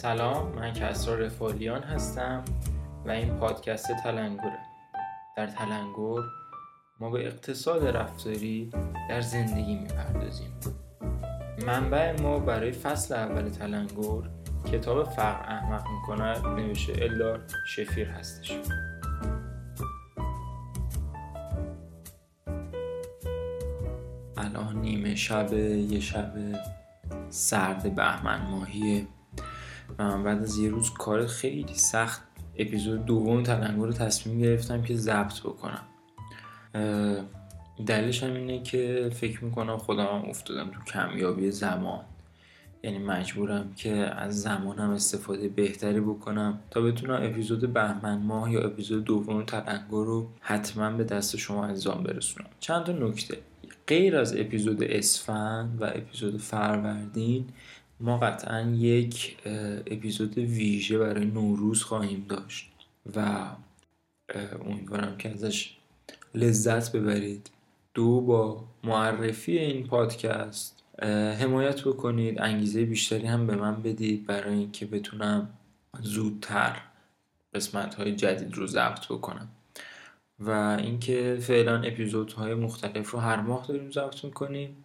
سلام 0.00 0.52
من 0.52 0.72
کسرا 0.72 1.14
رفالیان 1.14 1.82
هستم 1.82 2.44
و 3.06 3.10
این 3.10 3.36
پادکست 3.36 3.92
تلنگوره. 4.02 4.58
در 5.36 5.46
تلنگور 5.46 6.24
ما 7.00 7.10
به 7.10 7.26
اقتصاد 7.26 7.86
رفتاری 7.86 8.70
در 9.10 9.20
زندگی 9.20 9.76
می‌پردازیم. 9.76 10.50
منبع 11.66 12.20
ما 12.20 12.38
برای 12.38 12.72
فصل 12.72 13.14
اول 13.14 13.48
تلنگور 13.48 14.30
کتاب 14.72 15.04
فقر 15.04 15.44
احمق 15.48 15.84
می‌کند 15.88 16.46
نوشته 16.46 17.02
الدار 17.02 17.40
شفیر 17.66 18.08
هستش. 18.08 18.58
الان 24.36 24.80
نیمه 24.80 25.14
شب 25.14 25.52
یه 25.52 26.00
شب 26.00 26.32
سرد 27.28 27.94
بهمن 27.94 28.46
ماهیه. 28.50 29.06
و 29.98 30.22
بعد 30.22 30.42
از 30.42 30.58
یه 30.58 30.70
روز 30.70 30.90
کار 30.90 31.26
خیلی 31.26 31.74
سخت 31.74 32.22
اپیزود 32.56 33.06
دوم 33.06 33.42
تلنگور 33.42 33.86
رو 33.86 33.92
تصمیم 33.92 34.38
گرفتم 34.38 34.82
که 34.82 34.94
ضبط 34.94 35.40
بکنم. 35.40 35.82
دلیلش 37.86 38.22
هم 38.22 38.34
اینه 38.34 38.62
که 38.62 39.10
فکر 39.14 39.44
می‌کنم 39.44 39.78
خودم 39.78 40.06
افتادم 40.06 40.70
تو 40.70 40.80
کمیابی 40.92 41.50
زمان. 41.50 42.00
یعنی 42.82 42.98
مجبورم 42.98 43.72
که 43.76 43.90
از 43.92 44.42
زمانم 44.42 44.90
استفاده 44.90 45.48
بهتری 45.48 46.00
بکنم 46.00 46.58
تا 46.70 46.80
بتونم 46.80 47.20
اپیزود 47.22 47.72
بهمن 47.72 48.18
ماه 48.18 48.52
یا 48.52 48.60
اپیزود 48.60 49.04
دوم 49.04 49.42
تلنگور 49.42 50.06
رو 50.06 50.28
حتما 50.40 50.90
به 50.90 51.04
دست 51.04 51.36
شما 51.36 51.64
انجام 51.64 52.02
برسونم. 52.02 52.48
چند 52.60 52.84
تا 52.84 52.92
نکته. 52.92 53.38
غیر 53.86 54.16
از 54.16 54.36
اپیزود 54.36 54.82
اسفند 54.82 55.82
و 55.82 55.84
اپیزود 55.84 56.40
فروردین 56.40 57.46
ما 58.00 58.18
قطعا 58.18 58.70
یک 58.70 59.36
اپیزود 59.86 60.38
ویژه 60.38 60.98
برای 60.98 61.24
نوروز 61.24 61.82
خواهیم 61.82 62.26
داشت 62.28 62.70
و 63.16 63.46
امیدوارم 64.66 65.16
که 65.16 65.30
ازش 65.30 65.76
لذت 66.34 66.92
ببرید. 66.92 67.50
دو 67.94 68.20
با 68.20 68.64
معرفی 68.84 69.58
این 69.58 69.86
پادکست 69.86 70.82
حمایت 71.40 71.80
بکنید 71.80 72.40
انگیزه 72.40 72.84
بیشتری 72.84 73.26
هم 73.26 73.46
به 73.46 73.56
من 73.56 73.82
بدید 73.82 74.26
برای 74.26 74.54
اینکه 74.54 74.86
بتونم 74.86 75.48
زودتر 76.00 76.82
قسمت 77.54 77.94
های 77.94 78.14
جدید 78.14 78.54
رو 78.54 78.66
ضبط 78.66 79.06
بکنم. 79.06 79.48
و 80.40 80.50
اینکه 80.80 81.38
فعلا 81.40 81.82
اپیزودهای 81.82 82.54
مختلف 82.54 83.10
رو 83.10 83.18
هر 83.18 83.40
ماه 83.40 83.66
داریم 83.66 83.90
ضبط 83.90 84.24
می‌کنیم. 84.24 84.76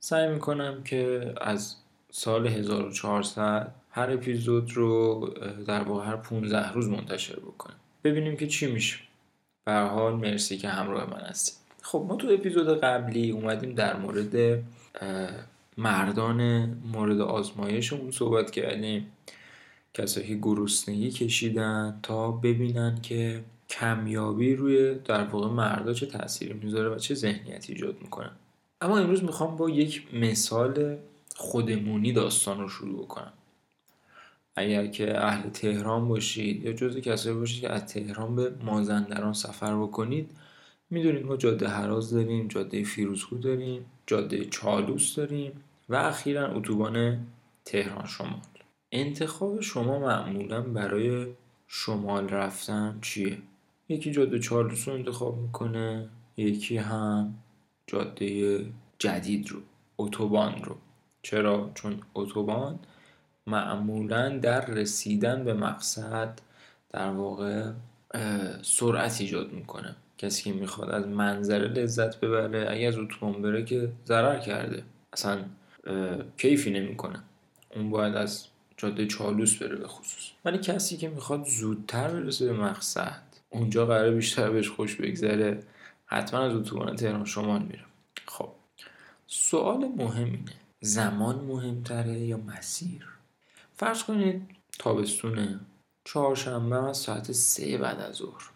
سعی 0.00 0.32
می‌کنم 0.32 0.82
که 0.82 1.34
از 1.40 1.76
سال 2.18 2.46
1400 2.46 3.72
هر 3.90 4.10
اپیزود 4.10 4.72
رو 4.72 5.20
در 5.66 5.82
واقع 5.82 6.06
هر 6.06 6.16
15 6.16 6.72
روز 6.72 6.88
منتشر 6.88 7.36
بکنیم. 7.36 7.76
ببینیم 8.04 8.36
که 8.36 8.46
چی 8.46 8.72
میشه. 8.72 8.98
به 9.64 9.72
حال 9.72 10.14
مرسی 10.14 10.58
که 10.58 10.68
همراه 10.68 11.10
من 11.10 11.20
هستید. 11.20 11.56
خب 11.82 12.04
ما 12.08 12.16
تو 12.16 12.28
اپیزود 12.30 12.80
قبلی 12.80 13.30
اومدیم 13.30 13.74
در 13.74 13.96
مورد 13.96 14.62
مردان 15.76 16.64
مورد 16.92 17.20
آزمایشمون 17.20 18.10
صحبت 18.10 18.50
کردیم. 18.50 19.12
کسایی 19.94 20.26
که 20.26 20.38
گرسنگی 20.42 21.10
کشیدن 21.10 22.00
تا 22.02 22.30
ببینن 22.30 22.98
که 23.02 23.44
کمیابی 23.68 24.54
روی 24.54 24.94
در 24.94 25.24
واقع 25.24 25.48
مردا 25.48 25.92
چه 25.92 26.06
تأثیری 26.06 26.52
می‌ذاره 26.52 26.88
و 26.88 26.98
چه 26.98 27.14
ذهنیتی 27.14 27.72
ایجاد 27.72 27.96
می‌کنن. 28.02 28.32
اما 28.80 28.98
امروز 28.98 29.24
می‌خوام 29.24 29.56
با 29.56 29.70
یک 29.70 30.14
مثال 30.14 30.96
خودمونی 31.36 32.12
داستان 32.12 32.60
رو 32.60 32.68
شروع 32.68 33.06
کنم. 33.06 33.32
اگر 34.56 34.86
که 34.86 35.24
اهل 35.24 35.50
تهران 35.50 36.08
باشید 36.08 36.64
یا 36.64 36.72
جزو 36.72 37.00
کسایی 37.00 37.36
باشید 37.36 37.60
که 37.60 37.72
از 37.72 37.86
تهران 37.86 38.36
به 38.36 38.54
مازندران 38.64 39.32
سفر 39.32 39.76
بکنید 39.76 40.30
می‌دونید 40.90 41.26
ما 41.26 41.36
جاده 41.36 41.68
هراز 41.68 42.10
داریم 42.10 42.48
جاده 42.48 42.84
فیروزکو 42.84 43.38
داریم 43.38 43.86
جاده 44.06 44.44
چالوس 44.44 45.16
داریم 45.16 45.52
و 45.88 45.94
اخیرا 45.94 46.54
اتوبان 46.54 47.26
تهران 47.64 48.06
شمال. 48.06 48.40
انتخاب 48.92 49.60
شما 49.60 49.98
معمولا 49.98 50.60
برای 50.60 51.26
شمال 51.66 52.28
رفتن 52.28 52.98
چیه؟ 53.02 53.38
یکی 53.88 54.10
جاده 54.10 54.38
چالوس 54.38 54.88
رو 54.88 54.94
انتخاب 54.94 55.38
می‌کنه 55.38 56.08
یکی 56.36 56.76
هم 56.76 57.34
جاده 57.86 58.60
جدید 58.98 59.50
رو 59.50 59.60
اتوبان 59.98 60.62
رو. 60.64 60.76
چرا؟ 61.26 61.70
چون 61.74 62.00
اتوبان 62.14 62.78
معمولا 63.46 64.38
در 64.38 64.66
رسیدن 64.66 65.44
به 65.44 65.54
مقصد 65.54 66.38
در 66.90 67.10
واقع 67.10 67.70
سرعت 68.62 69.20
ایجاد 69.20 69.52
می‌کنه. 69.52 69.96
کسی 70.18 70.42
که 70.42 70.52
می‌خواد 70.52 70.90
از 70.90 71.06
منظره 71.06 71.68
لذت 71.68 72.20
ببره 72.20 72.66
اگه 72.70 72.86
از 72.86 72.98
اتوبان 72.98 73.42
بره 73.42 73.64
که 73.64 73.88
ضرر 74.06 74.38
کرده. 74.38 74.82
اصلا 75.12 75.44
کیفی 76.38 76.70
نمی‌کنه. 76.70 77.22
اون 77.76 77.90
باید 77.90 78.14
از 78.14 78.46
جاده 78.76 79.06
چالوس 79.06 79.56
بره 79.62 79.76
به 79.76 79.88
خصوص. 79.88 80.30
ولی 80.44 80.58
کسی 80.58 80.96
که 80.96 81.08
می‌خواد 81.08 81.44
زودتر 81.44 82.08
برسه 82.08 82.46
به 82.46 82.52
مقصد 82.52 83.22
اونجا 83.50 83.86
قرار 83.86 84.10
بیشتر 84.10 84.50
بهش 84.50 84.68
خوش 84.68 84.96
بگذره 84.96 85.62
حتما 86.06 86.40
از 86.40 86.54
اتوبان 86.54 86.96
تهران 86.96 87.24
شمال 87.24 87.62
میره. 87.62 87.84
خب 88.26 88.48
سوال 89.26 89.88
مهم 89.96 90.38
زمان 90.80 91.44
مهمتره 91.44 92.18
یا 92.18 92.36
مسیر؟ 92.36 93.06
فرض 93.76 94.02
کنید 94.02 94.42
تابستونه 94.78 95.60
چهارشنبه 96.04 96.76
از 96.76 96.96
ساعت 96.96 97.32
سه 97.32 97.78
بعد 97.78 98.00
از 98.00 98.14
ظهر. 98.14 98.50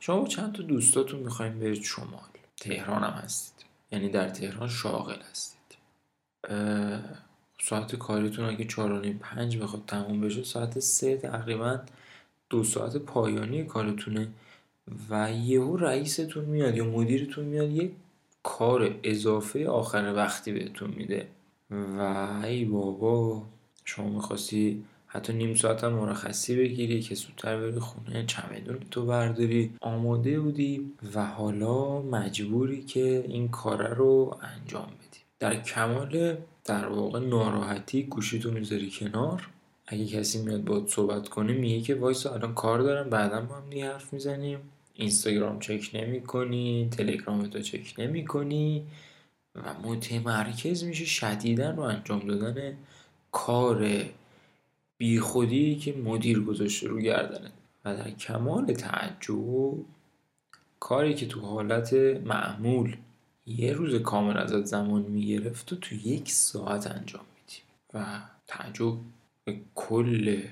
شما 0.00 0.20
با 0.20 0.28
چند 0.28 0.52
تا 0.54 0.62
دوستاتون 0.62 1.20
می‌خوایم 1.20 1.58
برید 1.60 1.82
شمال. 1.82 2.28
تهران 2.56 3.04
هم 3.04 3.10
هستید. 3.10 3.66
یعنی 3.92 4.08
در 4.08 4.28
تهران 4.28 4.68
شاغل 4.68 5.20
هستید. 5.30 5.58
ساعت 7.60 7.96
کاریتون 7.96 8.44
اگه 8.44 8.64
چهار 8.64 9.12
پنج 9.12 9.56
بخواد 9.58 9.82
تموم 9.86 10.20
بشه 10.20 10.44
ساعت 10.44 10.78
سه 10.78 11.16
تقریبا 11.16 11.80
دو 12.50 12.64
ساعت 12.64 12.96
پایانی 12.96 13.64
کارتونه 13.64 14.28
و 15.10 15.32
یهو 15.32 15.76
رئیستون 15.76 16.44
میاد 16.44 16.76
یا 16.76 16.84
مدیرتون 16.84 17.44
میاد 17.44 17.70
یک 17.70 17.92
کار 18.42 18.94
اضافه 19.02 19.68
آخر 19.68 20.12
وقتی 20.16 20.52
بهتون 20.52 20.90
میده. 20.90 21.26
و 21.70 22.00
ای 22.44 22.64
بابا. 22.64 23.42
شما 23.84 24.08
می‌خواستی 24.08 24.84
حتی 25.06 25.32
نیم 25.32 25.54
ساعت 25.54 25.84
هم 25.84 25.92
مرخصی 25.92 26.56
بگیری 26.56 27.00
که 27.00 27.14
زودتر 27.14 27.60
بری 27.60 27.78
خونه 27.78 28.26
چمدون 28.26 28.78
تو 28.90 29.06
برداری. 29.06 29.70
آماده 29.80 30.40
بودی 30.40 30.92
و 31.14 31.26
حالا 31.26 32.02
مجبوری 32.02 32.82
که 32.82 33.24
این 33.28 33.48
کار 33.48 33.94
رو 33.94 34.38
انجام 34.42 34.86
بدی. 34.86 35.20
در 35.38 35.62
کمال 35.62 36.36
در 36.64 36.86
واقع 36.86 37.20
ناراحتی 37.20 38.02
گوشیتو 38.02 38.50
می‌ذاری 38.50 38.90
کنار. 38.90 39.48
اگه 39.86 40.06
کسی 40.06 40.42
میاد 40.42 40.64
باید 40.64 40.86
صحبت 40.86 41.28
کنه 41.28 41.52
میگه 41.52 41.80
که 41.80 41.94
وایسا 41.94 42.34
الان 42.34 42.54
کار 42.54 42.78
دارم 42.78 43.10
بعدا 43.10 43.40
با 43.40 43.54
هم 43.54 43.90
حرف 43.90 44.12
می‌زنیم. 44.12 44.58
اینستاگرام 44.94 45.58
چک 45.58 45.90
نمی 45.94 46.20
کنی 46.20 46.88
تلگرام 46.90 47.46
تو 47.46 47.60
چک 47.60 47.94
نمی 47.98 48.24
کنی 48.24 48.86
و 49.54 49.74
متمرکز 49.74 50.84
میشه 50.84 51.04
شدیدا 51.04 51.70
رو 51.70 51.80
انجام 51.80 52.20
دادن 52.20 52.76
کار 53.32 54.04
بیخودی 54.98 55.76
که 55.76 55.92
مدیر 55.92 56.40
گذاشته 56.40 56.88
رو 56.88 57.00
گردنه. 57.00 57.50
و 57.84 57.96
در 57.96 58.10
کمال 58.10 58.72
تعجب 58.72 59.74
کاری 60.80 61.14
که 61.14 61.26
تو 61.26 61.40
حالت 61.40 61.92
معمول 62.24 62.96
یه 63.46 63.72
روز 63.72 63.94
کامل 63.94 64.36
ازت 64.36 64.64
زمان 64.64 65.02
می‌گرفت 65.02 65.72
و 65.72 65.76
تو 65.76 65.94
یک 65.94 66.30
ساعت 66.30 66.86
انجام 66.86 67.24
میدی. 67.34 67.62
و 67.94 68.22
تعجب 68.46 68.94
به 69.44 69.60
کل 69.74 70.42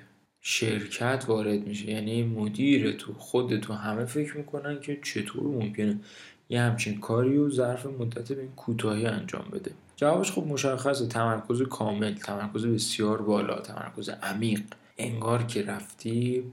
شرکت 0.40 1.24
وارد 1.28 1.66
میشه. 1.66 1.90
یعنی 1.90 2.22
مدیر 2.22 2.92
تو 2.92 3.14
خود 3.14 3.60
تو 3.60 3.72
همه 3.72 4.04
فکر 4.04 4.36
می‌کنن 4.36 4.80
که 4.80 4.98
چطور 5.04 5.42
ممکنه 5.42 6.00
یه 6.48 6.60
همچین 6.60 7.00
کاری 7.00 7.36
و 7.36 7.50
ظرف 7.50 7.86
مدت 7.86 8.32
به 8.32 8.40
این 8.40 8.50
کوتاهی 8.50 9.06
انجام 9.06 9.44
بده. 9.52 9.70
جوابش 9.96 10.32
خب 10.32 10.46
مشخصه. 10.46 11.06
تمرکز 11.06 11.62
کامل 11.62 12.14
تمرکز 12.14 12.66
بسیار 12.66 13.22
بالا 13.22 13.60
تمرکز 13.60 14.08
عمیق. 14.08 14.62
انگار 14.98 15.42
که 15.42 15.62
رفتی 15.62 16.44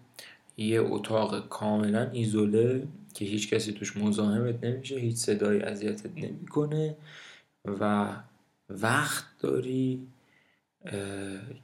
یه 0.58 0.82
اتاق 0.82 1.50
کاملا 1.50 2.10
ایزوله 2.12 2.88
که 3.14 3.26
هیچ 3.26 3.54
کسی 3.54 3.72
توش 3.72 3.98
مزاحمت 3.98 4.64
نمیشه 4.64 4.96
هیچ 4.96 5.16
صدایی 5.16 5.62
اذیتت 5.62 6.18
نمی‌کنه 6.18 6.96
و 7.66 8.10
وقت 8.70 9.26
داری 9.40 10.08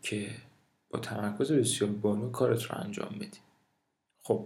که 0.01 0.29
با 0.93 0.99
تمرکز 0.99 1.51
بسیار 1.51 1.91
بالا 1.91 2.29
کارت 2.29 2.63
رو 2.63 2.77
انجام 2.77 3.15
بدی. 3.15 3.39
خب 4.23 4.45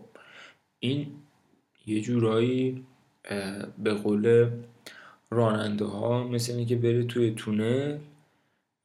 این 0.80 1.08
یه 1.86 2.02
جورایی 2.02 2.86
به 3.78 3.94
قول 3.94 4.50
راننده 5.30 5.86
ها 5.86 6.28
مثل 6.28 6.54
اینه 6.54 6.66
که 6.66 6.76
بری 6.76 7.06
توی 7.06 7.32
تونه 7.32 8.00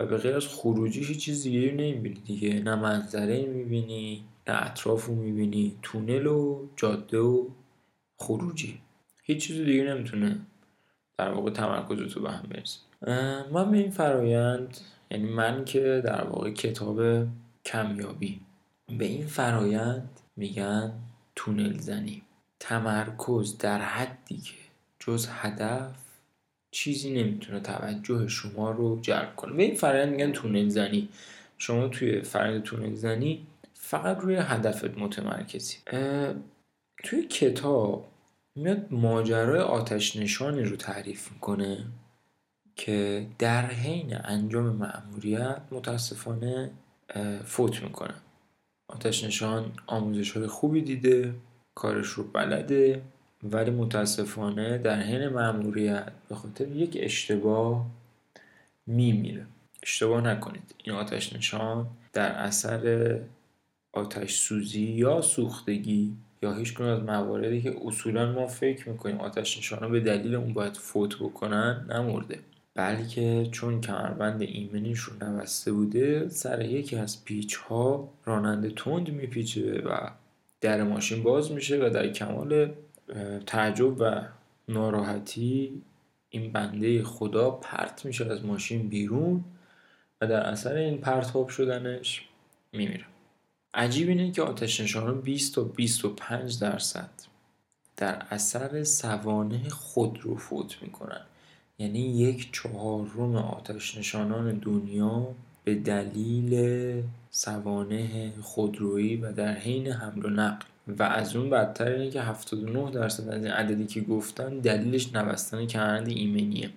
و 0.00 0.06
به 0.06 0.17
غیر 0.17 0.37
از 0.37 0.49
خروجی 0.49 1.05
هیچ 1.05 1.19
چیز 1.19 1.43
دیگه 1.43 1.73
نمی‌بینی 1.73 2.20
دیگه. 2.26 2.61
نه 2.61 2.75
منظره 2.75 3.47
می‌بینی 3.47 4.25
نه 4.49 4.67
اطراف 4.67 5.06
رو 5.06 5.14
می‌بینی. 5.14 5.76
تونل 5.82 6.26
و 6.26 6.67
جاده 6.76 7.19
و 7.19 7.47
خروجی. 8.17 8.79
هیچ 9.23 9.47
چیز 9.47 9.61
دیگه 9.61 9.85
نمی‌تونه 9.85 10.38
در 11.19 11.31
واقع 11.31 11.50
تمرکز 11.50 12.14
تو 12.14 12.20
به 12.20 12.31
هم 12.31 12.49
برسه. 12.50 12.79
من 13.53 13.70
به 13.70 13.79
این 13.79 13.91
فرایند 13.91 14.79
یعنی 15.11 15.25
من 15.25 15.64
که 15.64 16.03
در 16.05 16.25
واقع 16.25 16.50
کتاب 16.50 17.26
کمیابی. 17.64 18.41
به 18.99 19.05
این 19.05 19.26
فرایند 19.26 20.20
میگن 20.37 20.93
تونل 21.37 21.79
زنی. 21.79 22.23
تمرکز 22.61 23.59
در 23.59 23.79
حدی 23.79 24.37
که 24.37 24.55
جز 24.99 25.29
هدف 25.31 25.94
چیزی 26.70 27.11
نمی‌تونه 27.23 27.61
توجه 27.61 28.29
شما 28.29 28.70
رو 28.70 29.00
جلب 29.00 29.37
کنه. 29.37 29.53
به 29.53 29.62
این 29.62 29.75
فرایند 29.75 30.12
میگن 30.12 30.32
تونل 30.32 30.69
زنی. 30.69 31.09
شما 31.59 31.88
توی 31.88 32.23
فرایند 32.23 32.62
تونل 32.62 32.94
زنی 32.94 33.47
فقط 33.75 34.19
روی 34.19 34.37
هدفت 34.37 34.99
متمرکزی. 34.99 35.76
توی 37.05 37.23
کتاب 37.31 38.09
میاد 38.56 38.87
ماجرای 38.93 39.61
آتش 39.61 40.17
نشانی 40.17 40.62
رو 40.62 40.76
تعریف 40.76 41.32
می‌کنه 41.32 41.85
که 42.76 43.26
در 43.38 43.67
حین 43.67 44.17
انجام 44.25 44.64
مأموریت 44.64 45.61
متاسفانه 45.70 46.70
فوت 47.44 47.82
می‌کنه. 47.82 48.14
آتش 48.88 49.25
نشان 49.25 49.72
آموزش 49.87 50.31
های 50.31 50.46
خوبی 50.46 50.82
دیده 50.82 51.34
کارش 51.75 52.06
رو 52.06 52.25
بلده 52.25 53.02
ولی 53.43 53.70
متاسفانه 53.70 54.78
در 54.78 55.00
حین 55.00 55.28
مأموریت 55.28 56.12
به 56.28 56.34
خاطر 56.34 56.69
یک 56.69 56.99
اشتباه 57.00 57.87
میمیره. 58.87 59.46
اشتباه 59.82 60.20
نکنید. 60.20 60.75
این 60.84 60.96
آتش 60.96 61.32
نشان 61.32 61.87
در 62.12 62.32
اثر 62.32 63.19
آتش 63.93 64.34
سوزی 64.34 64.82
یا 64.82 65.20
سوختگی 65.20 66.16
یا 66.43 66.52
هیچ 66.54 66.81
از 66.81 67.02
مواردی 67.02 67.62
که 67.62 67.76
اصولا 67.84 68.32
ما 68.32 68.46
فکر 68.46 68.88
می‌کنیم 68.88 69.20
آتش 69.20 69.58
نشانا 69.58 69.88
به 69.88 70.00
دلیل 70.00 70.34
اون 70.34 70.52
باید 70.52 70.76
فوت 70.76 71.16
بکنن 71.16 71.87
نمرده. 71.90 72.38
بلکه 72.75 73.49
چون 73.51 73.81
کمربند 73.81 74.43
ایمنیشون 74.43 75.23
نبسته 75.23 75.73
بوده 75.73 76.29
سر 76.29 76.65
یکی 76.65 76.97
از 76.97 77.25
پیچ 77.25 77.55
ها 77.55 78.09
راننده 78.25 78.71
تند 78.71 79.11
میپیچه 79.11 79.81
و 79.81 80.11
در 80.61 80.83
ماشین 80.83 81.23
باز 81.23 81.53
میشه 81.53 81.87
و 81.87 81.91
در 81.91 82.09
کمال 82.09 82.75
تعجب 83.47 84.01
و 84.01 84.23
ناراحتی 84.69 85.83
این 86.31 86.53
بنده 86.53 87.03
خدا 87.03 87.51
پرت 87.51 88.05
میشه 88.05 88.33
از 88.33 88.45
ماشین 88.45 88.89
بیرون 88.89 89.45
و 90.21 90.27
در 90.27 90.41
اثر 90.41 90.75
این 90.75 90.99
پرتاب 90.99 91.49
شدنش 91.49 92.29
میمیره. 92.73 93.05
عجیب 93.75 94.09
اینه 94.09 94.31
که 94.31 94.43
آتش 94.43 94.81
نشانان 94.81 95.21
20 95.21 95.55
تا 95.55 95.63
25 95.63 96.61
درصد 96.61 97.11
در 97.97 98.27
اثر 98.31 98.85
سوانه 98.85 99.69
خود 99.69 100.19
رو 100.23 100.37
فوت 100.37 100.83
می‌کنن. 100.83 101.21
یعنی 101.82 101.99
یک 101.99 102.52
چهارم 102.52 103.37
آتش 103.37 103.99
نشانان 103.99 104.58
دنیا 104.58 105.34
به 105.64 105.75
دلیل 105.75 106.52
سوانه 107.31 108.32
خودرویی 108.40 109.17
و 109.17 109.32
در 109.32 109.55
حین 109.55 109.88
حمل 109.88 110.26
و 110.26 110.31
نقل. 110.31 110.67
و 110.99 111.02
از 111.02 111.37
اون 111.37 111.50
بدتر 111.50 111.88
اینه 111.88 112.11
که 112.11 112.23
79 112.23 112.90
درصد 112.90 113.29
از 113.29 113.44
این 113.44 113.52
عددی 113.52 113.87
که 113.87 114.00
گفتن 114.00 114.58
دلیلش 114.58 115.14
نبستن 115.14 115.67
کرند 115.67 116.08
ایمنیه. 116.08 116.70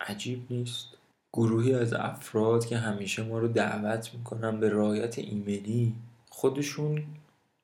عجیب 0.00 0.46
نیست. 0.50 0.86
گروهی 1.32 1.74
از 1.74 1.92
افراد 1.92 2.66
که 2.66 2.76
همیشه 2.76 3.22
ما 3.22 3.38
رو 3.38 3.48
دعوت 3.48 4.10
می‌کنن 4.14 4.60
به 4.60 4.68
رایت 4.68 5.18
ایمنی 5.18 5.94
خودشون 6.30 7.02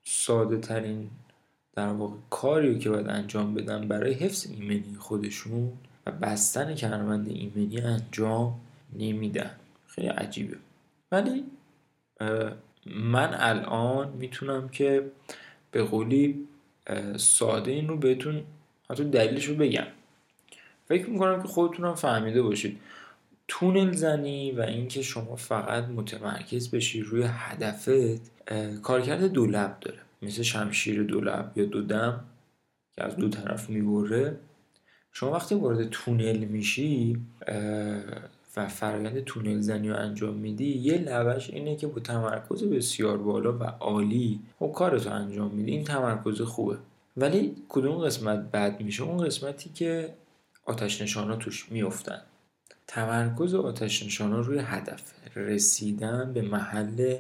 ساده 0.04 0.58
ترین 0.58 1.10
در 1.74 1.88
واقع 1.88 2.16
کاری 2.30 2.78
که 2.78 2.90
باید 2.90 3.08
انجام 3.08 3.54
بدن 3.54 3.88
برای 3.88 4.12
حفظ 4.12 4.46
ایمنی 4.46 4.96
خودشون 4.98 5.72
و 6.06 6.10
بستن 6.10 6.74
کرمند 6.74 7.28
ایمنی 7.28 7.80
انجام 7.80 8.60
نمیدن. 8.98 9.50
خیلی 9.86 10.08
عجیبه. 10.08 10.56
ولی 11.12 11.44
من 12.86 13.34
الان 13.34 14.08
می‌تونم 14.08 14.68
که 14.68 15.10
به 15.70 15.82
قولی 15.82 16.48
ساده 17.16 17.70
این 17.70 17.88
رو 17.88 17.96
بهتون 17.96 18.42
حتی 18.90 19.04
دلیلش 19.04 19.44
رو 19.44 19.54
بگم. 19.54 19.86
فکر 20.88 21.10
می‌کنم 21.10 21.42
که 21.42 21.48
خودتونم 21.48 21.94
فهمیده 21.94 22.42
باشید. 22.42 22.80
تونل 23.48 23.92
زنی 23.92 24.52
و 24.52 24.60
اینکه 24.60 25.02
شما 25.02 25.36
فقط 25.36 25.84
متمرکز 25.84 26.70
بشی 26.70 27.00
روی 27.00 27.24
هدفت 27.28 27.90
کارکرد 28.82 29.24
دو 29.24 29.46
لب 29.46 29.80
داره. 29.80 29.98
مثل 30.22 30.42
شمشیر 30.42 31.02
دو 31.02 31.20
لب 31.20 31.52
یا 31.56 31.64
دو 31.64 31.82
دم 31.82 32.24
که 32.92 33.04
از 33.04 33.16
دو 33.16 33.28
طرف 33.28 33.70
می‌بره. 33.70 34.36
شما 35.12 35.30
وقتی 35.30 35.54
وارد 35.54 35.88
تونل 35.90 36.38
میشی 36.38 37.20
و 38.56 38.68
فرایند 38.68 39.24
تونل 39.24 39.60
زنی 39.60 39.88
رو 39.88 39.96
انجام 39.96 40.34
میدی 40.34 40.64
یه 40.64 40.98
لبش 40.98 41.50
اینه 41.50 41.76
که 41.76 41.86
با 41.86 42.00
تمرکز 42.00 42.64
بسیار 42.64 43.18
بالا 43.18 43.58
و 43.58 43.62
عالی 43.62 44.40
و 44.60 44.66
خب 44.66 44.72
کارتو 44.72 45.10
انجام 45.10 45.50
میدی. 45.50 45.70
این 45.70 45.84
تمرکز 45.84 46.42
خوبه. 46.42 46.76
ولی 47.16 47.54
کدوم 47.68 47.98
قسمت 47.98 48.38
بد 48.38 48.80
میشه؟ 48.80 49.02
اون 49.02 49.26
قسمتی 49.26 49.70
که 49.70 50.14
آتش 50.64 51.02
نشانا 51.02 51.36
توش 51.36 51.72
میفتن 51.72 52.22
تمرکز 52.86 53.54
آتش 53.54 54.02
نشانا 54.02 54.40
روی 54.40 54.58
هدف. 54.58 55.12
رسیدن 55.36 56.32
به 56.32 56.42
محل 56.42 57.16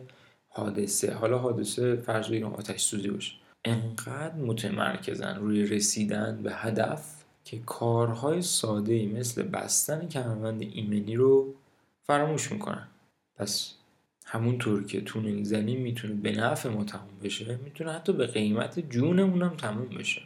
حادثه. 0.48 1.14
حالا 1.14 1.38
حادثه 1.38 1.96
فرض 1.96 2.28
بگیرم 2.28 2.52
آتش 2.52 2.80
سوزی 2.80 3.10
باشه. 3.10 3.32
انقدر 3.64 4.34
متمرکزن 4.34 5.36
روی 5.36 5.66
رسیدن 5.66 6.40
به 6.42 6.52
هدف 6.54 7.21
که 7.44 7.58
کارهای 7.58 8.42
ساده 8.42 8.92
ای 8.92 9.06
مثل 9.06 9.42
بستن 9.42 10.08
کمربند 10.08 10.62
ایمنی 10.62 11.16
رو 11.16 11.54
فراموش 12.06 12.52
می‌کنن. 12.52 12.88
پس 13.36 13.74
همونطور 14.24 14.84
که 14.84 15.00
تونل 15.00 15.42
زنی 15.42 15.76
می‌تونه 15.76 16.14
به 16.14 16.32
نفع 16.32 16.68
ما 16.68 16.84
تموم 16.84 17.18
بشه 17.22 17.58
می‌تونه 17.64 17.92
حتی 17.92 18.12
به 18.12 18.26
قیمت 18.26 18.90
جونمون 18.90 19.42
هم 19.42 19.56
تموم 19.56 19.88
بشه. 19.88 20.22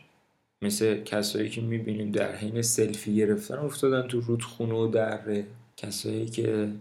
مثل 0.63 1.03
کسایی 1.03 1.49
که 1.51 1.61
می‌بینیم 1.61 2.11
در 2.11 2.37
حین 2.37 2.63
سلفی 2.63 3.17
گرفتن 3.17 3.59
افتادن 3.59 4.09
تو 4.09 4.21
رودخونه 4.21 4.75
و 4.75 4.87
دره 4.87 5.47
کسایی 5.77 6.27
که 6.27 6.73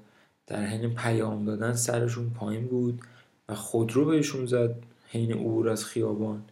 در 0.48 0.66
حین 0.66 0.96
پیام 0.96 1.46
دادن 1.46 1.74
سرشون 1.74 2.30
پایین 2.30 2.68
بود 2.68 3.02
و 3.50 3.56
خودرو 3.56 4.06
بهشون 4.06 4.46
زد 4.46 4.76
حین 5.08 5.32
عبور 5.32 5.70
از 5.70 5.86
خیابان. 5.86 6.44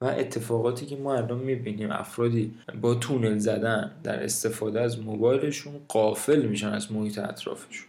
و 0.00 0.04
اتفاقاتی 0.04 0.86
که 0.86 0.96
ما 0.96 1.14
الان 1.14 1.38
می‌بینیم 1.38 1.90
افرادی 1.90 2.54
با 2.80 2.94
تونل 2.94 3.38
زدن 3.38 3.90
در 4.02 4.24
استفاده 4.24 4.80
از 4.80 5.00
موبایلشون 5.00 5.72
قافل 5.88 6.46
میشن 6.46 6.68
از 6.68 6.92
محیط 6.92 7.18
اطرافشون. 7.18 7.88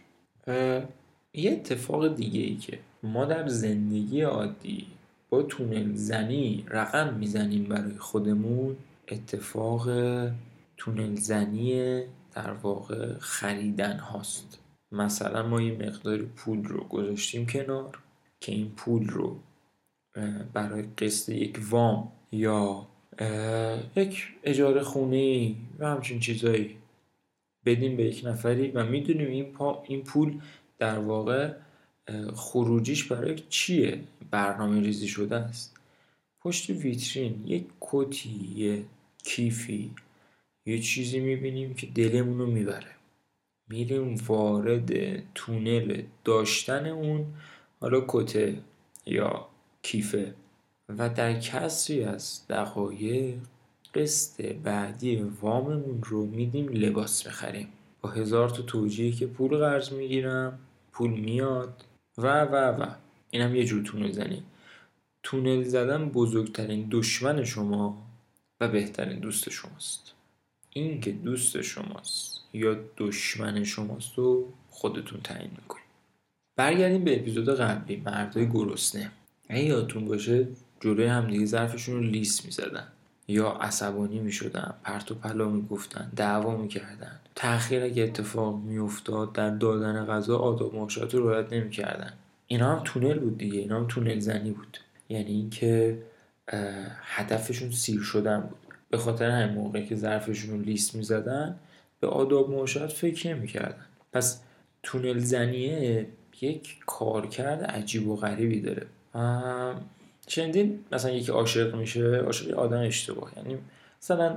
یه 1.34 1.52
اتفاق 1.52 2.14
دیگه 2.14 2.40
ای 2.40 2.56
که 2.56 2.78
ما 3.02 3.24
در 3.24 3.48
زندگی 3.48 4.22
عادی 4.22 4.86
با 5.30 5.42
تونل 5.42 5.94
زنی 5.94 6.64
رقم 6.68 7.14
می‌زنیم 7.14 7.64
برای 7.64 7.98
خودمون 7.98 8.76
اتفاق 9.08 9.88
تونل 10.76 11.14
زنی 11.14 12.02
در 12.34 12.52
واقع 12.52 13.12
خریدن 13.18 13.98
هاست. 13.98 14.58
مثلا 14.92 15.48
ما 15.48 15.62
یه 15.62 15.72
مقدار 15.72 16.18
پول 16.18 16.64
رو 16.64 16.84
گذاشتیم 16.84 17.46
کنار 17.46 17.98
که 18.40 18.52
این 18.52 18.70
پول 18.76 19.08
رو 19.08 19.36
برای 20.52 20.82
قسط 20.98 21.28
یک 21.28 21.58
وام 21.70 22.12
یا 22.32 22.86
یک 23.96 24.24
اجاره 24.44 24.82
خونه 24.82 25.54
و 25.78 25.86
همچین 25.86 26.20
چیزایی 26.20 26.76
بدیم 27.64 27.96
به 27.96 28.04
یک 28.04 28.22
نفری 28.24 28.70
و 28.70 28.86
می‌دونیم 28.86 29.28
این, 29.28 29.56
این 29.86 30.02
پول 30.02 30.40
در 30.78 30.98
واقع 30.98 31.52
خروجیش 32.34 33.04
برای 33.04 33.42
چیه؟ 33.48 34.00
برنامه 34.30 34.80
ریزی 34.80 35.08
شده 35.08 35.36
است. 35.36 35.76
پشت 36.40 36.70
ویترین 36.70 37.42
یک 37.46 37.66
کتی 37.80 38.52
یه 38.56 38.84
کیفی 39.24 39.90
یه 40.66 40.78
چیزی 40.78 41.20
می‌بینیم 41.20 41.74
که 41.74 41.86
دلمون 41.86 42.38
رو 42.38 42.46
می‌بره. 42.46 42.90
میریم 43.68 44.14
وارد 44.26 44.92
تونل 45.34 46.02
داشتن 46.24 46.86
اون 46.86 47.26
حالا 47.80 48.04
کته 48.08 48.58
یا 49.06 49.48
کیفه 49.82 50.34
و 50.88 51.08
در 51.08 51.40
کسری 51.40 52.04
از 52.04 52.40
دقایق 52.48 53.38
قسط 53.94 54.52
بعدی 54.52 55.16
واممون 55.16 56.02
رو 56.02 56.26
میدیم 56.26 56.68
لباس 56.68 57.26
بخریم. 57.26 57.68
با 58.00 58.10
هزار 58.10 58.50
تا 58.50 58.62
توجیه 58.62 59.12
که 59.12 59.26
پول 59.26 59.56
قرض 59.56 59.92
می‌گیرم 59.92 60.58
پول 60.92 61.10
میاد 61.10 61.84
و 62.18 62.44
و 62.44 62.54
و. 62.54 62.94
اینم 63.30 63.54
یه 63.54 63.64
جور 63.64 63.82
تونل 63.82 64.12
زنی. 64.12 64.42
تونل 65.22 65.62
زدن 65.62 66.08
بزرگترین 66.08 66.88
دشمن 66.90 67.44
شما 67.44 68.02
و 68.60 68.68
بهترین 68.68 69.18
دوست 69.18 69.50
شماست. 69.50 70.12
این 70.70 71.00
که 71.00 71.12
دوست 71.12 71.62
شماست 71.62 72.40
یا 72.52 72.76
دشمن 72.96 73.64
شماست 73.64 74.18
و 74.18 74.48
خودتون 74.70 75.20
تعیین 75.20 75.50
می‌کنید. 75.50 75.84
برگردیم 76.56 77.04
به 77.04 77.20
اپیزود 77.20 77.48
قبلی. 77.48 77.96
مردای 77.96 78.48
گرسنه. 78.48 79.12
اگه 79.50 79.64
یادتون 79.64 80.04
باشه 80.04 80.48
جلوی 80.80 81.06
همدیگه 81.06 81.46
ظرفشون 81.46 81.94
رو 81.94 82.00
لیس 82.02 82.44
می‌زدن. 82.44 82.86
یا 83.28 83.48
عصبانی 83.48 84.18
می‌شدن 84.18 84.74
پرت 84.84 85.10
و 85.10 85.14
پلا 85.14 85.48
می‌گفتن 85.48 86.12
دعوا 86.16 86.56
می‌کردن. 86.56 87.20
تاخیر 87.34 87.82
اگه 87.82 88.02
اتفاق 88.02 88.62
میافتاد 88.62 89.32
در 89.32 89.50
دادن 89.50 90.06
غذا 90.06 90.38
آداب 90.38 90.74
معاشرت 90.74 91.14
رو 91.14 91.28
رعایت 91.28 91.52
نمی‌کردن. 91.52 92.12
اینا 92.46 92.76
هم 92.76 92.82
تونل 92.84 93.18
بود 93.18 93.38
دیگه 93.38 93.58
اینا 93.58 93.76
هم 93.76 93.86
تونل 93.86 94.18
زنی 94.18 94.50
بود. 94.50 94.78
یعنی 95.08 95.30
اینکه 95.30 96.02
هدفشون 97.02 97.70
سیر 97.70 98.00
شدن 98.00 98.40
بود. 98.40 98.58
به 98.90 98.98
خاطر 98.98 99.30
همین 99.30 99.54
موقعی 99.54 99.86
که 99.86 99.96
ظرفشون 99.96 100.50
رو 100.50 100.60
لیست 100.60 100.94
می‌زدن 100.94 101.56
به 102.00 102.06
آداب 102.06 102.50
معاشرت 102.50 102.92
فکر 102.92 103.34
نمی‌کردن. 103.34 103.86
پس 104.12 104.40
تونل 104.82 105.18
زنیه 105.18 106.06
یک 106.40 106.76
کارکرد 106.86 107.64
عجیب 107.64 108.08
و 108.08 108.16
غریبی 108.16 108.60
داره. 108.60 108.86
شنیدین 110.28 110.84
مثلا 110.92 111.10
یکی 111.10 111.32
عاشق 111.32 111.74
میشه 111.74 112.16
عاشق 112.16 112.58
آدم 112.58 112.80
اشتباه 112.80 113.32
یعنی 113.36 113.58
مثلا 114.02 114.36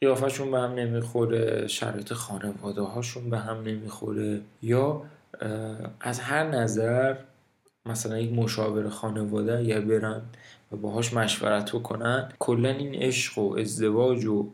قیافشون 0.00 0.50
به 0.50 0.58
هم 0.58 0.70
نمی‌خوره 0.70 1.66
شرایط 1.66 2.12
خانواده 2.12 2.82
هاشون 2.82 3.30
به 3.30 3.38
هم 3.38 3.62
نمی‌خوره. 3.62 4.40
یا 4.62 5.02
از 6.00 6.20
هر 6.20 6.44
نظر 6.48 7.16
مثلا 7.86 8.18
یک 8.18 8.32
مشاور 8.32 8.88
خانواده 8.88 9.58
اگر 9.58 9.80
برن 9.80 10.22
و 10.72 10.76
باهاش 10.76 11.12
مشورت 11.14 11.72
بکنن 11.72 12.32
کلا 12.38 12.68
این 12.68 12.94
عشق 12.94 13.38
و 13.38 13.56
ازدواج 13.58 14.24
و 14.24 14.46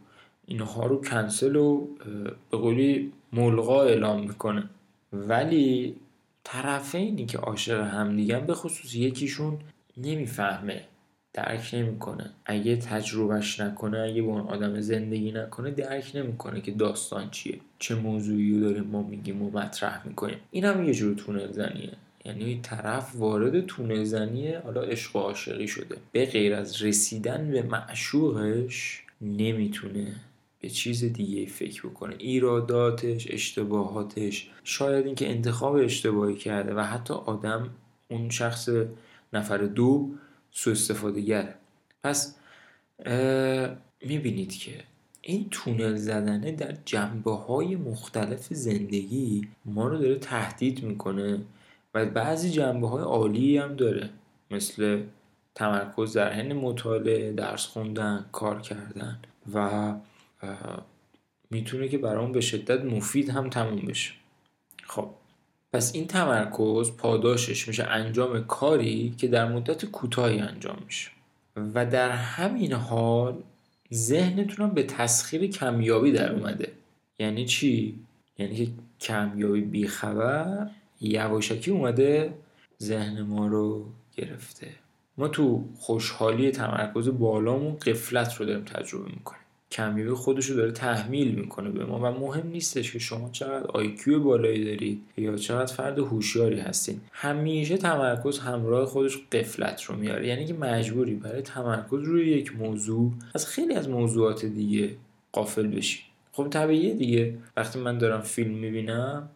اینها 0.46 0.86
رو 0.86 1.00
کنسل 1.00 1.56
و 1.56 1.86
به 2.50 2.56
قولی 2.58 3.12
ملغا 3.32 3.82
اعلام 3.82 4.20
می‌کنه. 4.20 4.64
ولی 5.12 5.96
طرفینی 6.48 7.26
که 7.26 7.38
عاشق 7.38 7.80
همدیگن 7.80 8.46
به 8.46 8.54
خصوص 8.54 8.94
یکیشون 8.94 9.58
نمی‌فهمه 9.96 10.80
درک 11.32 11.70
نمی‌کنه. 11.72 12.30
اگه 12.46 12.76
تجربهش 12.76 13.60
نکنه 13.60 13.98
اگه 13.98 14.22
با 14.22 14.32
اون 14.32 14.40
آدم 14.40 14.80
زندگی 14.80 15.32
نکنه 15.32 15.70
درک 15.70 16.12
نمی‌کنه 16.14 16.60
که 16.60 16.72
داستان 16.72 17.30
چیه. 17.30 17.60
چه 17.78 17.94
موضوعی 17.94 18.54
رو 18.54 18.60
داریم 18.60 18.84
ما 18.84 19.02
میگیم 19.02 19.42
و 19.42 19.50
مطرح 19.50 20.08
می‌کنیم. 20.08 20.38
این 20.50 20.64
هم 20.64 20.84
یه 20.84 20.94
جور 20.94 21.14
تونل 21.14 21.52
زنیه. 21.52 21.92
یعنی 22.24 22.60
طرف 22.62 23.16
وارد 23.16 23.66
تونل 23.66 24.04
زنیه 24.04 24.60
حالا 24.64 24.82
عشق 24.82 25.16
و 25.16 25.18
عاشقی 25.18 25.68
شده. 25.68 25.96
به 26.12 26.26
غیر 26.26 26.54
از 26.54 26.82
رسیدن 26.82 27.50
به 27.50 27.62
معشوقش 27.62 29.02
نمی‌تونه 29.20 30.06
به 30.66 30.70
چیز 30.70 31.04
دیگه 31.04 31.46
فکر 31.46 31.86
بکنه. 31.86 32.14
ایراداتش 32.18 33.26
اشتباهاتش. 33.30 34.50
شاید 34.64 35.06
اینکه 35.06 35.30
انتخاب 35.30 35.74
اشتباهی 35.74 36.34
کرده 36.34 36.74
و 36.74 36.80
حتی 36.80 37.14
آدم 37.14 37.70
اون 38.08 38.30
شخص 38.30 38.68
نفر 39.32 39.58
دو 39.58 40.10
سو 40.50 40.70
استفاده 40.70 41.20
گره 41.20 41.54
پس 42.04 42.36
می‌بینید 44.00 44.52
که 44.52 44.72
این 45.22 45.46
تونل 45.50 45.96
زدنه 45.96 46.52
در 46.52 46.76
جنبه 46.84 47.32
های 47.34 47.76
مختلف 47.76 48.46
زندگی 48.50 49.48
ما 49.64 49.88
رو 49.88 49.98
داره 49.98 50.18
تهدید 50.18 50.82
می‌کنه 50.82 51.40
و 51.94 52.06
بعضی 52.06 52.50
جنبه 52.50 52.88
های 52.88 53.02
عالی 53.02 53.58
هم 53.58 53.76
داره. 53.76 54.10
مثل 54.50 55.02
تمرکز 55.54 56.12
در 56.12 56.32
حین 56.32 56.52
مطالعه 56.52 57.32
درس 57.32 57.66
خوندن 57.66 58.26
کار 58.32 58.60
کردن 58.60 59.18
و 59.54 59.94
می‌تونه 61.50 61.88
که 61.88 61.98
برام 61.98 62.32
به 62.32 62.40
شدت 62.40 62.84
مفید 62.84 63.28
هم 63.28 63.50
تموم 63.50 63.80
بشه. 63.80 64.12
خب 64.86 65.10
پس 65.72 65.94
این 65.94 66.06
تمرکز 66.06 66.90
پاداشش 66.96 67.68
میشه 67.68 67.84
انجام 67.84 68.44
کاری 68.44 69.14
که 69.18 69.28
در 69.28 69.52
مدت 69.52 69.84
کوتاهی 69.84 70.38
انجام 70.38 70.76
میشه. 70.86 71.10
و 71.74 71.86
در 71.86 72.10
همین 72.10 72.72
حال 72.72 73.42
ذهنتون 73.94 74.70
به 74.70 74.82
تسخیر 74.82 75.46
کمیابی 75.46 76.12
در 76.12 76.32
اومده. 76.32 76.72
یعنی 77.18 77.44
چی؟ 77.44 77.98
یعنی 78.38 78.56
که 78.56 78.72
کمیابی 79.00 79.60
بیخبر 79.60 80.70
یواشکی 81.00 81.70
اومده 81.70 82.34
ذهن 82.82 83.22
ما 83.22 83.46
رو 83.46 83.86
گرفته. 84.16 84.68
ما 85.18 85.28
تو 85.28 85.64
خوشحالی 85.78 86.50
تمرکز 86.50 87.08
بالامون 87.08 87.76
قفلت 87.76 88.34
رو 88.34 88.46
داریم 88.46 88.64
تجربه 88.64 89.10
می‌کنیم. 89.10 89.45
کمیابی 89.70 90.10
خودش 90.10 90.46
رو 90.46 90.56
داره 90.56 90.72
تحمیل 90.72 91.34
می‌کنه 91.34 91.70
به 91.70 91.84
ما 91.84 91.98
و 91.98 92.18
مهم 92.20 92.48
نیستش 92.48 92.92
که 92.92 92.98
شما 92.98 93.28
چقدر 93.32 93.66
آیکیو 93.66 94.20
بالایی 94.20 94.64
دارید 94.64 95.02
یا 95.16 95.36
چقدر 95.36 95.72
فرد 95.72 95.98
هوشیاری 95.98 96.60
هستید 96.60 97.00
همیشه 97.12 97.76
تمرکز 97.76 98.38
همراه 98.38 98.86
خودش 98.86 99.18
قفلت 99.32 99.82
رو 99.82 99.96
میاره. 99.96 100.26
یعنی 100.26 100.46
که 100.46 100.54
مجبوری 100.54 101.14
برای 101.14 101.42
تمرکز 101.42 102.02
روی 102.02 102.28
یک 102.30 102.56
موضوع 102.56 103.12
از 103.34 103.46
خیلی 103.46 103.74
از 103.74 103.88
موضوعات 103.88 104.44
دیگه 104.44 104.90
قافل 105.32 105.66
بشی. 105.66 106.00
خب 106.32 106.48
طبیعیه 106.48 106.94
دیگه. 106.94 107.34
وقتی 107.56 107.78
من 107.78 107.98
دارم 107.98 108.20
فیلم 108.20 108.54
می‌بینم 108.54 109.28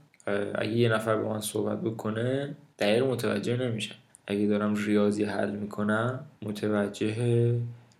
اگه 0.54 0.72
یه 0.72 0.88
نفر 0.88 1.16
با 1.16 1.32
من 1.32 1.40
صحبت 1.40 1.80
بکنه 1.80 2.54
دقیق 2.78 3.04
متوجه 3.04 3.56
نمیشم. 3.56 3.94
اگه 4.26 4.46
دارم 4.46 4.74
ریاضی 4.74 5.24
حل 5.24 5.50
می‌کنم 5.50 6.20
متوجه 6.42 7.54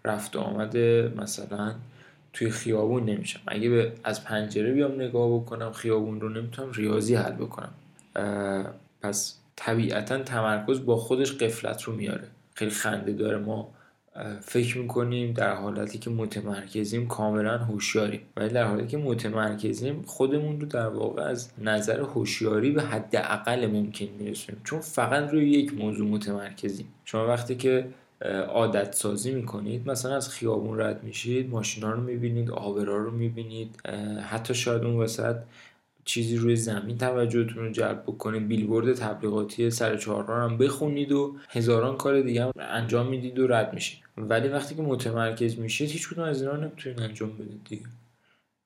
رفت 0.04 0.37
و 0.37 0.38
آمد 0.40 0.76
مثلا 1.16 1.75
توی 2.32 2.50
خیابون 2.50 3.04
نمیشم. 3.04 3.40
اگه 3.46 3.68
به 3.68 3.92
از 4.04 4.25
پنجره 4.25 4.72
بیام 4.72 5.00
نگاه 5.00 5.40
بکنم 5.40 5.72
خیابون 5.72 6.20
رو 6.20 6.28
نمی‌تونم 6.28 6.72
ریاضی 6.72 7.14
حل 7.14 7.32
بکنم. 7.32 7.72
پس 9.02 9.37
طبیعتا 9.56 10.18
تمرکز 10.18 10.84
با 10.84 10.96
خودش 10.96 11.32
قفلت 11.32 11.82
رو 11.82 11.92
میاره. 11.92 12.28
خیلی 12.54 12.70
خنده 12.70 13.12
داره. 13.12 13.38
ما 13.38 13.68
فکر 14.40 14.78
می‌کنیم 14.78 15.32
در 15.32 15.54
حالتی 15.54 15.99
که 15.99 16.10
متمرکزیم 16.10 17.08
کاملا 17.08 17.58
هوشیاریم. 17.58 18.20
ولی 18.37 18.49
در 18.49 18.64
حالتی 18.64 18.87
که 18.87 18.96
متمرکزیم 18.96 20.02
خودمون 20.06 20.60
رو 20.60 20.66
در 20.66 20.87
واقع 20.87 21.22
از 21.22 21.50
نظر 21.58 22.00
هوشیاری 22.00 22.70
به 22.70 22.82
حد 22.82 23.16
اقل 23.16 23.66
ممکن 23.66 24.06
میرسونیم. 24.18 24.60
چون 24.64 24.80
فقط 24.80 25.30
روی 25.30 25.50
یک 25.50 25.75
موضوع 25.75 26.08
متمرکزیم. 26.08 26.87
شما 27.04 27.26
وقتی 27.26 27.56
که 27.56 27.87
عادت 28.48 28.94
سازی 28.94 29.30
می‌کنید 29.30 29.90
مثلا 29.90 30.16
از 30.16 30.28
خیابون 30.28 30.80
رد 30.80 31.04
میشید 31.04 31.50
ماشینا 31.50 31.92
رو 31.92 32.00
می‌بینید 32.00 32.50
آبرا 32.50 32.98
رو 32.98 33.10
می‌بینید 33.10 33.86
حتی 34.28 34.54
شاید 34.54 34.84
اون 34.84 34.96
وسط 34.96 35.36
چیزی 36.04 36.36
روی 36.36 36.56
زمین 36.56 36.98
توجهتون 36.98 37.64
رو 37.64 37.70
جلب 37.70 38.02
بکنه 38.02 38.40
بیلبورد 38.40 38.94
تبلیغاتی 38.94 39.70
سر 39.70 39.96
چهارراه 39.96 40.50
هم 40.50 40.58
بخونید 40.58 41.12
و 41.12 41.36
هزاران 41.48 41.96
کار 41.96 42.20
دیگه 42.20 42.44
هم 42.44 42.52
انجام 42.58 43.06
می‌دید 43.06 43.38
و 43.38 43.46
رد 43.46 43.74
میشید. 43.74 43.98
ولی 44.16 44.48
وقتی 44.48 44.74
که 44.74 44.82
متمرکز 44.82 45.58
میشید 45.58 45.90
هیچ 45.90 46.08
کدوم 46.08 46.24
از 46.24 46.42
اینا 46.42 46.56
نمی‌تونید 46.56 47.00
انجام 47.00 47.32
بدید 47.32 47.60
دیگه. 47.68 47.82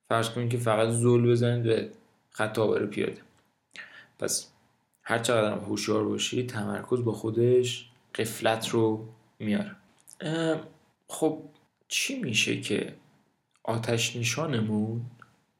فرض 0.08 0.30
کنید 0.30 0.50
که 0.50 0.58
فقط 0.58 0.88
زول 0.88 1.30
بزنید 1.30 1.62
به 1.62 1.88
خط 2.30 2.58
آبر 2.58 2.87
پیاده. 2.87 3.20
پس 4.18 4.50
هر 5.02 5.18
چقدر 5.18 5.58
هوشیار 5.58 6.04
باشید 6.04 6.49
تمرکز 6.49 7.04
با 7.04 7.12
خودش 7.12 7.88
قفلت 8.14 8.68
رو 8.68 9.04
میاره 9.38 9.76
خب 11.09 11.43
چی 11.88 12.21
میشه 12.21 12.61
که 12.61 12.95
آتش 13.62 14.17
نشانمون 14.17 15.00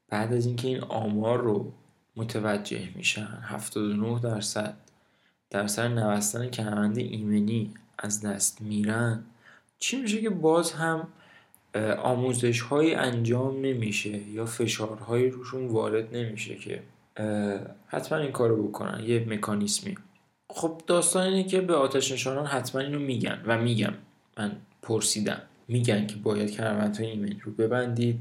بعد 0.09 0.33
از 0.33 0.47
اینکه 0.47 0.69
این 0.69 0.81
آمار 0.81 1.41
رو 1.41 1.73
متوجه 2.17 2.89
میشن؟ 2.95 3.39
79 3.43 4.21
درصد. 4.21 4.77
در 5.51 5.67
سر 5.67 5.89
نوستن 5.89 6.51
کمربند 6.51 6.99
ایمنی 6.99 7.75
از 7.99 8.21
دست 8.21 8.63
میرن. 8.63 9.25
چی 9.79 10.01
میشه 10.03 10.21
که 10.21 10.31
باز 10.31 10.73
هم 10.73 11.09
آموزش 11.99 12.61
های 12.61 12.95
انجام 12.95 13.61
نمیشه 13.61 14.29
یا 14.29 14.47
فشارهایی 14.47 15.31
روشون 15.31 15.67
وارد 15.67 16.17
نمیشه 16.17 16.55
که 16.57 16.83
حتما 17.87 18.19
این 18.19 18.33
کارو 18.33 18.69
بکنن. 18.69 19.05
یه 19.05 19.27
مکانیسمی. 19.29 19.95
خب 20.57 20.81
داستان 20.87 21.23
اینه 21.23 21.45
که 21.45 21.61
به 21.61 21.75
آتش 21.75 22.13
نشانان 22.13 22.47
حتما 22.47 22.81
اینو 22.81 22.99
میگن 22.99 23.43
و 23.47 23.59
میگم. 23.59 23.95
من 24.39 24.53
پرسیدم. 24.83 25.43
میگن 25.69 26.07
که 26.07 26.17
باید 26.17 26.51
کمربندهای 26.51 27.11
ایمنی 27.11 27.41
رو 27.43 27.53
ببندید. 27.53 28.21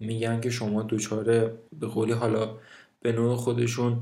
میگن 0.00 0.40
که 0.40 0.50
شما 0.50 0.82
دچار 0.82 1.24
به 1.80 1.86
قولی 1.86 2.12
حالا 2.12 2.50
به 3.02 3.12
نوع 3.12 3.36
خودشون 3.36 3.98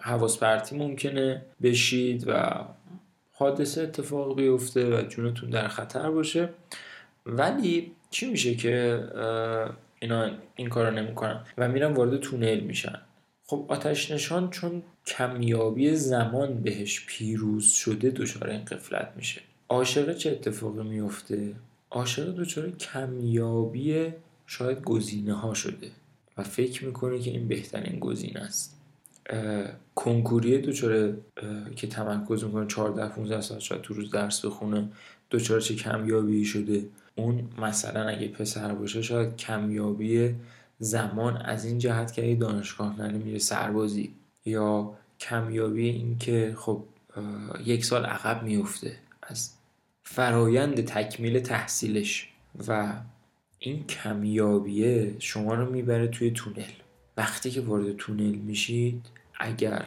حواس 0.00 0.38
پرتی 0.38 0.78
ممکنه 0.78 1.42
بشید 1.62 2.24
و 2.26 2.64
حادثه 3.32 3.80
اتفاق 3.80 4.36
بیفته 4.36 4.96
و 4.96 5.02
جونتون 5.02 5.50
در 5.50 5.68
خطر 5.68 6.10
باشه. 6.10 6.48
ولی 7.26 7.92
چی 8.10 8.30
میشه 8.30 8.54
که 8.54 9.04
اینا 9.98 10.30
این 10.56 10.68
کارو 10.68 10.90
نمی‌کنن؟ 10.90 11.40
و 11.58 11.68
میرن 11.68 11.92
وارد 11.92 12.16
تونل 12.16 12.60
میشن. 12.60 12.98
خب 13.46 13.66
آتش 13.68 14.10
نشان 14.10 14.50
چون 14.50 14.82
کمیابی 15.06 15.96
زمان 15.96 16.62
بهش 16.62 17.06
پیروز 17.06 17.66
شده 17.66 18.10
دچار 18.10 18.50
این 18.50 18.64
قفلت 18.64 19.12
میشه. 19.16 19.40
عاشقه 19.68 20.14
چه 20.14 20.30
اتفاقی 20.30 20.82
میفته؟ 20.82 21.54
عاشق 21.90 22.34
دچار 22.36 22.70
کمیابی 22.70 24.12
شاید 24.46 24.82
گزینه 24.82 25.34
ها 25.34 25.54
شده 25.54 25.90
و 26.38 26.42
فکر 26.42 26.84
می‌کنه 26.84 27.18
که 27.18 27.30
این 27.30 27.48
بهترین 27.48 27.98
گزینه 27.98 28.40
است. 28.40 28.80
کنکوری 29.94 30.58
دچار 30.58 31.16
که 31.76 31.86
تمرکز 31.86 32.44
می‌کنه 32.44 32.66
14 32.66 33.08
15 33.08 33.40
ساعت 33.40 33.60
شاید 33.60 33.82
تو 33.82 33.94
روز 33.94 34.10
درس 34.10 34.44
بخونه 34.44 34.88
دچار 35.30 35.60
چه 35.60 35.74
کمیابی 35.74 36.44
شده؟ 36.44 36.84
اون 37.14 37.48
مثلا 37.58 38.08
اگه 38.08 38.28
پسر 38.28 38.74
باشه 38.74 39.02
شاید 39.02 39.36
کمیابی 39.36 40.34
زمان 40.84 41.36
از 41.36 41.64
این 41.64 41.78
جهت 41.78 42.12
که 42.12 42.24
اگه 42.24 42.34
دانشگاه 42.34 42.98
نره 42.98 43.18
میره 43.18 43.38
سربازی 43.38 44.14
یا 44.44 44.94
کمیابی 45.20 45.88
این 45.88 46.18
که 46.18 46.54
خب 46.58 46.84
یک 47.64 47.84
سال 47.84 48.06
عقب 48.06 48.42
میفته 48.42 48.96
از 49.22 49.50
فرایند 50.02 50.84
تکمیل 50.84 51.40
تحصیلش 51.40 52.28
و 52.68 52.92
این 53.58 53.86
کمیابیه 53.86 55.16
شما 55.18 55.54
رو 55.54 55.70
می‌بره 55.70 56.08
توی 56.08 56.30
تونل. 56.30 56.72
وقتی 57.16 57.50
که 57.50 57.60
وارد 57.60 57.96
تونل 57.96 58.34
میشید 58.34 59.06
اگر 59.40 59.84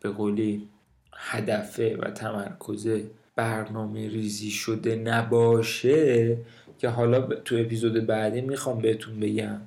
به 0.00 0.10
قولی 0.10 0.68
هدفه 1.12 1.96
و 1.96 2.10
تمرکزه 2.10 3.10
برنامه 3.36 4.08
ریزی 4.08 4.50
شده 4.50 4.96
نباشه 4.96 6.36
که 6.78 6.88
حالا 6.88 7.20
تو 7.20 7.56
اپیزود 7.58 8.06
بعدی 8.06 8.40
می‌خوام 8.40 8.78
بهتون 8.78 9.20
بگم 9.20 9.60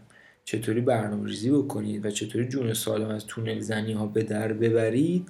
چطوری 0.52 0.82
برنامه 0.82 1.28
ریزی 1.28 1.52
بکنید 1.52 2.06
و 2.06 2.12
چطوری 2.12 2.48
جون 2.48 2.74
سالم 2.74 3.10
از 3.10 3.26
تونل 3.26 3.60
زنی 3.60 3.94
ها 3.94 4.06
به 4.06 4.24
در 4.24 4.54
ببرید 4.54 5.30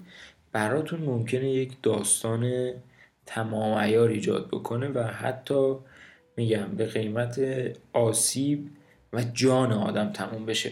براتون 0.51 0.99
ممکنه 0.99 1.49
یک 1.49 1.71
داستان 1.83 2.71
تمام 3.25 3.77
ایار 3.77 4.09
ایجاد 4.09 4.47
بکنه 4.47 4.87
و 4.87 4.99
حتی 5.03 5.75
میگم 6.37 6.75
به 6.77 6.85
قیمت 6.85 7.41
آسیب 7.93 8.69
و 9.13 9.23
جان 9.33 9.71
آدم 9.71 10.11
تموم 10.11 10.45
بشه. 10.45 10.71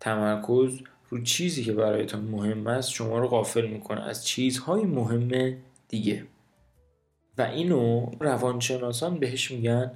تمرکز 0.00 0.80
رو 1.08 1.22
چیزی 1.22 1.64
که 1.64 1.72
برایتان 1.72 2.24
مهم 2.24 2.66
است 2.66 2.90
شما 2.90 3.18
رو 3.18 3.28
غافل 3.28 3.66
می‌کنه 3.66 4.00
از 4.00 4.26
چیزهای 4.26 4.82
مهم 4.82 5.56
دیگه. 5.88 6.24
و 7.38 7.42
اینو 7.42 8.10
روانشناسان 8.20 9.18
بهش 9.18 9.50
میگن 9.50 9.90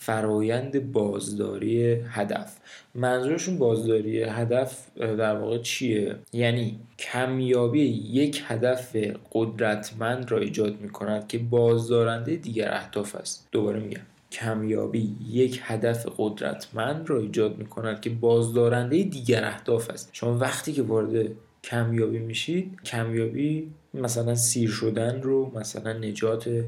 فرایند 0.00 0.92
بازداری 0.92 1.92
هدف. 1.92 2.56
منظورشون 2.94 3.58
بازداری 3.58 4.22
هدف 4.22 4.86
در 4.96 5.36
واقع 5.36 5.58
چیه؟ 5.58 6.16
یعنی 6.32 6.80
کمیابی 6.98 7.84
یک 8.12 8.42
هدف 8.46 8.96
قدرتمند 9.32 10.32
را 10.32 10.38
ایجاد 10.38 10.80
می 10.80 10.88
کند 10.88 11.28
که 11.28 11.38
بازدارنده 11.38 12.36
دیگر 12.36 12.74
اهداف 12.74 13.16
است. 13.16 13.48
دوباره 13.52 13.80
میگم. 13.80 14.00
کمیابی 14.32 15.16
یک 15.30 15.60
هدف 15.62 16.06
قدرتمند 16.16 17.10
را 17.10 17.18
ایجاد 17.18 17.58
می 17.58 17.66
کند 17.66 18.00
که 18.00 18.10
بازدارنده 18.10 19.02
دیگر 19.02 19.44
اهداف 19.44 19.90
است. 19.90 20.10
شما 20.12 20.38
وقتی 20.38 20.72
که 20.72 20.82
وارد 20.82 21.26
کمیابی 21.64 22.18
میشید 22.18 22.80
کمیابی 22.84 23.70
مثلا 23.94 24.34
سیر 24.34 24.70
شدن 24.70 25.22
رو 25.22 25.58
مثلا 25.58 25.92
نجات 25.92 26.64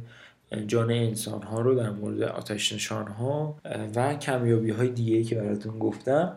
جان 0.67 0.91
انسان 0.91 1.43
ها 1.43 1.61
رو 1.61 1.75
در 1.75 1.91
مورد 1.91 2.23
آتش 2.23 2.73
نشان 2.73 3.07
ها 3.07 3.57
و 3.95 4.15
کمیابی 4.15 4.71
های 4.71 4.89
دیگه 4.89 5.23
که 5.23 5.35
براتون 5.35 5.79
گفتم 5.79 6.37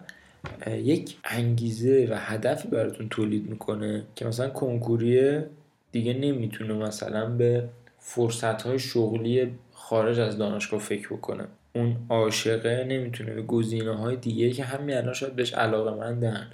یک 0.67 1.17
انگیزه 1.24 2.08
و 2.12 2.17
هدفی 2.20 2.67
براتون 2.67 3.10
تولید 3.10 3.50
می‌کنه 3.50 4.03
که 4.15 4.25
مثلا 4.25 4.50
کنکوریه 4.50 5.50
دیگه 5.91 6.13
نمی‌تونه 6.13 6.74
مثلا 6.74 7.29
به 7.29 7.70
فرصت 8.00 8.62
های 8.62 8.79
شغلی 8.79 9.51
خارج 9.74 10.20
از 10.20 10.38
دانشگاه 10.38 10.79
فکر 10.79 11.08
بکنه. 11.08 11.43
اون 11.75 11.96
عاشقه 12.10 12.86
نمی‌تونه 12.89 13.34
به 13.34 13.41
گزینه 13.41 13.91
های 13.91 14.15
دیگه 14.15 14.51
که 14.51 14.63
همین 14.63 14.98
الان 14.98 15.13
شاید 15.13 15.36
بهش 15.36 15.53
علاقه 15.53 15.99
مندن 15.99 16.47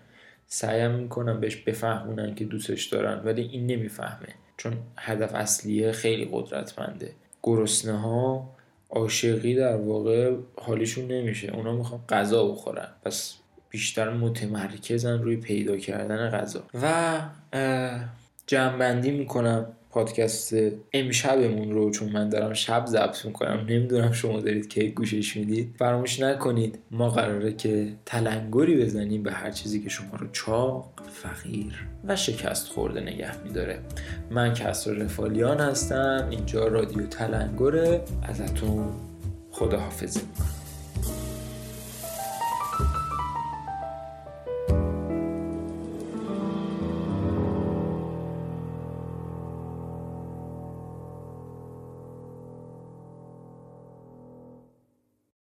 سعیم 0.48 0.92
می‌کنن 0.92 1.40
بهش 1.40 1.56
بفهمونن 1.56 2.36
که 2.36 2.46
دوستش 2.46 2.86
دارن 2.86 3.22
ولی 3.26 3.42
این 3.42 3.68
نمی‌فهمه 3.68 4.30
چون 4.58 4.74
هدف 4.98 5.36
اصلیه 5.36 5.92
خیلی 5.92 6.30
قدرتمنده. 6.32 7.12
گرسنه 7.44 8.00
ها 8.00 8.50
عاشقی 8.90 9.56
در 9.56 9.76
واقع 9.76 10.36
حالیشون 10.62 11.08
نمیشه. 11.08 11.52
اونا 11.56 11.76
می‌خوان 11.76 12.02
غذا 12.10 12.48
بخورن. 12.48 12.88
پس 13.06 13.36
بیشتر 13.70 14.14
متمرکزن 14.14 15.22
روی 15.22 15.38
پیدا 15.38 15.78
کردن 15.78 16.30
غذا. 16.30 16.64
و 16.82 17.22
جمعبندی 18.48 19.12
می‌کنم. 19.12 19.66
پادکست 19.90 20.54
امشبمون 20.94 21.72
رو 21.72 21.92
چون 21.92 22.10
من 22.10 22.30
دارم 22.30 22.54
شب 22.54 22.86
ضبط 22.86 23.26
می‌کنم 23.26 23.66
نمی‌دونم 23.70 24.12
شما 24.12 24.40
دارید 24.40 24.68
که 24.68 24.84
گوشش 24.84 25.38
می‌دید. 25.38 25.76
فراموش 25.80 26.20
نکنید 26.20 26.80
ما 26.92 27.10
قراره 27.10 27.54
که 27.54 27.88
تلنگری 28.06 28.84
بزنیم 28.84 29.24
به 29.24 29.32
هر 29.32 29.52
چیزی 29.52 29.80
که 29.80 29.90
شما 29.90 30.16
رو 30.20 30.28
چاق 30.32 30.92
فقیر 31.14 31.88
و 32.08 32.16
شکست 32.16 32.68
خورده 32.68 33.02
نگه 33.02 33.44
میداره. 33.44 33.80
من 34.32 34.54
کسر 34.54 34.92
رفالیان 34.92 35.60
هستم. 35.60 36.28
اینجا 36.30 36.68
رادیو 36.68 37.06
تلنگره. 37.06 38.02
ازتون 38.24 38.86
خداحافظی 39.52 40.20
می‌کنم. 40.20 40.59